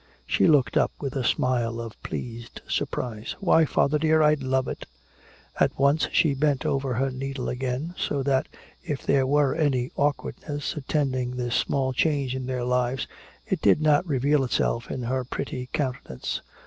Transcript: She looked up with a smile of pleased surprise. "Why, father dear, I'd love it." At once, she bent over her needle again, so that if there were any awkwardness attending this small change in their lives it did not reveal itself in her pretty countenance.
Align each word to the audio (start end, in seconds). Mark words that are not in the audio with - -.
She 0.25 0.47
looked 0.47 0.77
up 0.77 0.91
with 0.99 1.15
a 1.15 1.23
smile 1.23 1.79
of 1.79 2.01
pleased 2.01 2.61
surprise. 2.67 3.35
"Why, 3.39 3.65
father 3.65 3.99
dear, 3.99 4.23
I'd 4.23 4.41
love 4.41 4.67
it." 4.67 4.87
At 5.59 5.77
once, 5.77 6.07
she 6.11 6.33
bent 6.33 6.65
over 6.65 6.95
her 6.95 7.11
needle 7.11 7.47
again, 7.49 7.93
so 7.99 8.23
that 8.23 8.47
if 8.83 9.05
there 9.05 9.27
were 9.27 9.53
any 9.53 9.91
awkwardness 9.95 10.75
attending 10.75 11.35
this 11.35 11.53
small 11.53 11.93
change 11.93 12.35
in 12.35 12.47
their 12.47 12.63
lives 12.63 13.05
it 13.45 13.61
did 13.61 13.79
not 13.79 14.03
reveal 14.07 14.43
itself 14.43 14.89
in 14.89 15.03
her 15.03 15.23
pretty 15.23 15.69
countenance. 15.71 16.41